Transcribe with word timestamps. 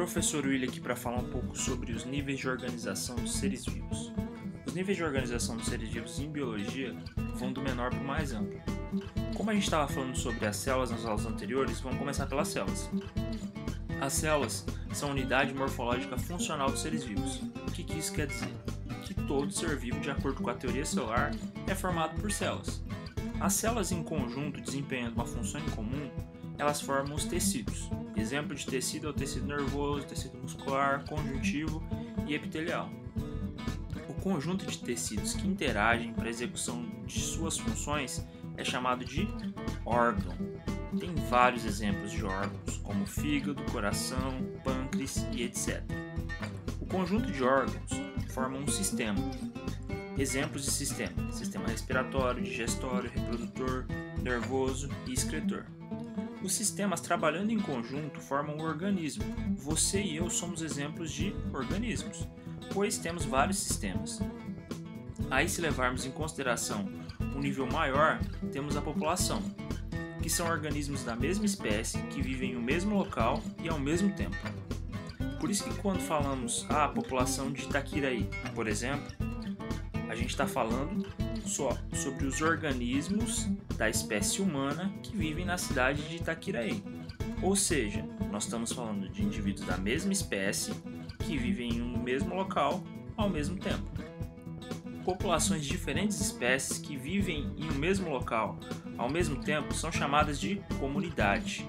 Professor 0.00 0.46
William 0.46 0.66
aqui 0.66 0.80
para 0.80 0.96
falar 0.96 1.18
um 1.18 1.28
pouco 1.28 1.54
sobre 1.54 1.92
os 1.92 2.06
níveis 2.06 2.38
de 2.38 2.48
organização 2.48 3.16
dos 3.16 3.34
seres 3.34 3.66
vivos. 3.66 4.10
Os 4.64 4.72
níveis 4.72 4.96
de 4.96 5.04
organização 5.04 5.58
dos 5.58 5.66
seres 5.66 5.90
vivos 5.90 6.18
em 6.18 6.30
biologia 6.30 6.96
vão 7.34 7.52
do 7.52 7.60
menor 7.60 7.90
para 7.90 8.00
o 8.00 8.06
mais 8.06 8.32
amplo. 8.32 8.58
Como 9.36 9.50
a 9.50 9.52
gente 9.52 9.64
estava 9.64 9.86
falando 9.86 10.16
sobre 10.16 10.46
as 10.46 10.56
células 10.56 10.90
nas 10.90 11.04
aulas 11.04 11.26
anteriores, 11.26 11.80
vamos 11.80 11.98
começar 11.98 12.24
pelas 12.24 12.48
células. 12.48 12.88
As 14.00 14.14
células 14.14 14.64
são 14.90 15.10
a 15.10 15.12
unidade 15.12 15.52
morfológica 15.52 16.16
funcional 16.16 16.70
dos 16.70 16.80
seres 16.80 17.04
vivos. 17.04 17.42
O 17.68 17.70
que, 17.70 17.84
que 17.84 17.98
isso 17.98 18.14
quer 18.14 18.26
dizer? 18.26 18.54
Que 19.04 19.12
todo 19.12 19.52
ser 19.52 19.76
vivo, 19.76 20.00
de 20.00 20.10
acordo 20.10 20.42
com 20.42 20.48
a 20.48 20.54
teoria 20.54 20.86
celular, 20.86 21.30
é 21.66 21.74
formado 21.74 22.18
por 22.18 22.32
células. 22.32 22.82
As 23.38 23.52
células 23.52 23.92
em 23.92 24.02
conjunto 24.02 24.62
desempenhando 24.62 25.16
uma 25.16 25.26
função 25.26 25.60
em 25.60 25.70
comum, 25.70 26.10
elas 26.56 26.80
formam 26.80 27.16
os 27.16 27.26
tecidos. 27.26 27.90
Exemplo 28.20 28.54
de 28.54 28.66
tecido 28.66 29.06
é 29.06 29.10
o 29.10 29.14
tecido 29.14 29.46
nervoso, 29.46 30.06
tecido 30.06 30.36
muscular, 30.36 31.02
conjuntivo 31.08 31.82
e 32.26 32.34
epitelial. 32.34 32.90
O 34.10 34.12
conjunto 34.12 34.66
de 34.66 34.78
tecidos 34.78 35.32
que 35.32 35.48
interagem 35.48 36.12
para 36.12 36.26
a 36.26 36.28
execução 36.28 36.84
de 37.06 37.18
suas 37.18 37.56
funções 37.56 38.22
é 38.58 38.62
chamado 38.64 39.06
de 39.06 39.26
órgão. 39.86 40.36
Tem 40.98 41.14
vários 41.30 41.64
exemplos 41.64 42.12
de 42.12 42.22
órgãos, 42.22 42.76
como 42.82 43.06
fígado, 43.06 43.62
coração, 43.72 44.46
pâncreas 44.62 45.26
e 45.32 45.42
etc. 45.42 45.82
O 46.78 46.84
conjunto 46.84 47.32
de 47.32 47.42
órgãos 47.42 47.90
forma 48.28 48.58
um 48.58 48.68
sistema. 48.68 49.18
Exemplos 50.18 50.66
de 50.66 50.70
sistema: 50.70 51.32
sistema 51.32 51.66
respiratório, 51.68 52.42
digestório, 52.42 53.10
reprodutor, 53.10 53.86
nervoso 54.22 54.90
e 55.06 55.14
excretor. 55.14 55.64
Os 56.42 56.54
sistemas 56.54 57.00
trabalhando 57.00 57.50
em 57.50 57.58
conjunto 57.60 58.18
formam 58.20 58.56
um 58.56 58.62
organismo. 58.62 59.24
Você 59.56 60.00
e 60.00 60.16
eu 60.16 60.30
somos 60.30 60.62
exemplos 60.62 61.12
de 61.12 61.34
organismos, 61.52 62.26
pois 62.72 62.96
temos 62.96 63.24
vários 63.26 63.58
sistemas. 63.58 64.20
Aí, 65.30 65.48
se 65.48 65.60
levarmos 65.60 66.06
em 66.06 66.10
consideração 66.10 66.88
um 67.36 67.40
nível 67.40 67.66
maior, 67.66 68.18
temos 68.52 68.76
a 68.76 68.80
população, 68.80 69.42
que 70.22 70.30
são 70.30 70.48
organismos 70.48 71.04
da 71.04 71.14
mesma 71.14 71.44
espécie 71.44 71.98
que 72.04 72.22
vivem 72.22 72.54
no 72.54 72.60
mesmo 72.60 72.96
local 72.96 73.42
e 73.62 73.68
ao 73.68 73.78
mesmo 73.78 74.10
tempo. 74.12 74.36
Por 75.38 75.50
isso 75.50 75.64
que 75.64 75.74
quando 75.78 76.00
falamos 76.00 76.66
ah, 76.68 76.84
a 76.84 76.88
população 76.88 77.52
de 77.52 77.62
Itaquiraí, 77.62 78.28
por 78.54 78.66
exemplo, 78.66 79.29
a 80.10 80.14
gente 80.16 80.30
está 80.30 80.44
falando 80.46 81.06
só 81.46 81.78
sobre 81.92 82.26
os 82.26 82.42
organismos 82.42 83.46
da 83.76 83.88
espécie 83.88 84.42
humana 84.42 84.92
que 85.04 85.16
vivem 85.16 85.44
na 85.44 85.56
cidade 85.56 86.02
de 86.08 86.16
Itaquiraí. 86.16 86.82
Ou 87.40 87.54
seja, 87.54 88.04
nós 88.30 88.44
estamos 88.44 88.72
falando 88.72 89.08
de 89.08 89.22
indivíduos 89.22 89.64
da 89.66 89.76
mesma 89.76 90.12
espécie 90.12 90.72
que 91.20 91.38
vivem 91.38 91.76
em 91.76 91.80
um 91.80 92.02
mesmo 92.02 92.34
local 92.34 92.82
ao 93.16 93.30
mesmo 93.30 93.56
tempo 93.56 93.88
populações 95.04 95.62
de 95.62 95.68
diferentes 95.68 96.20
espécies 96.20 96.78
que 96.78 96.96
vivem 96.96 97.52
em 97.56 97.70
um 97.70 97.74
mesmo 97.74 98.10
local 98.10 98.58
ao 98.98 99.10
mesmo 99.10 99.42
tempo 99.42 99.74
são 99.74 99.90
chamadas 99.90 100.38
de 100.38 100.56
comunidade. 100.78 101.66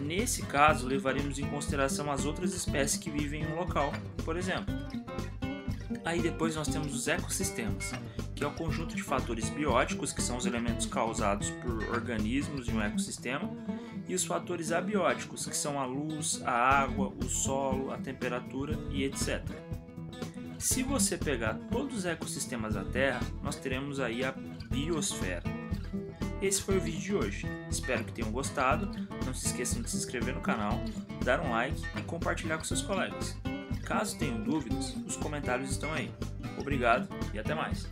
Nesse 0.00 0.42
caso, 0.46 0.86
levaremos 0.86 1.38
em 1.38 1.46
consideração 1.46 2.10
as 2.10 2.24
outras 2.24 2.54
espécies 2.54 2.98
que 2.98 3.10
vivem 3.10 3.42
em 3.42 3.46
um 3.46 3.56
local, 3.56 3.92
por 4.24 4.36
exemplo. 4.36 4.74
Aí 6.04 6.20
depois 6.20 6.54
nós 6.54 6.68
temos 6.68 6.94
os 6.94 7.08
ecossistemas, 7.08 7.92
que 8.34 8.44
é 8.44 8.46
o 8.46 8.52
conjunto 8.52 8.94
de 8.94 9.02
fatores 9.02 9.48
bióticos, 9.48 10.12
que 10.12 10.22
são 10.22 10.36
os 10.36 10.46
elementos 10.46 10.86
causados 10.86 11.50
por 11.50 11.82
organismos 11.90 12.66
de 12.66 12.72
um 12.72 12.82
ecossistema, 12.82 13.50
e 14.06 14.14
os 14.14 14.24
fatores 14.24 14.72
abióticos, 14.72 15.46
que 15.46 15.56
são 15.56 15.80
a 15.80 15.84
luz, 15.84 16.40
a 16.44 16.52
água, 16.52 17.12
o 17.22 17.28
solo, 17.28 17.92
a 17.92 17.98
temperatura 17.98 18.78
e 18.90 19.04
etc. 19.04 19.42
Se 20.58 20.82
você 20.82 21.16
pegar 21.16 21.54
todos 21.70 21.98
os 21.98 22.04
ecossistemas 22.04 22.74
da 22.74 22.84
Terra, 22.84 23.20
nós 23.42 23.56
teremos 23.56 24.00
aí 24.00 24.24
a 24.24 24.34
biosfera. 24.70 25.44
Esse 26.40 26.62
foi 26.62 26.78
o 26.78 26.80
vídeo 26.80 27.00
de 27.00 27.14
hoje. 27.14 27.46
Espero 27.70 28.04
que 28.04 28.12
tenham 28.12 28.30
gostado. 28.30 28.88
Não 29.26 29.34
se 29.34 29.46
esqueçam 29.46 29.82
de 29.82 29.90
se 29.90 29.96
inscrever 29.96 30.34
no 30.34 30.40
canal, 30.40 30.80
dar 31.24 31.40
um 31.40 31.50
like 31.50 31.82
e 31.96 32.02
compartilhar 32.02 32.58
com 32.58 32.64
seus 32.64 32.82
colegas. 32.82 33.36
Caso 33.84 34.18
tenham 34.18 34.42
dúvidas, 34.42 34.94
os 35.06 35.16
comentários 35.16 35.70
estão 35.70 35.92
aí. 35.92 36.10
Obrigado 36.58 37.08
e 37.32 37.38
até 37.38 37.54
mais. 37.54 37.88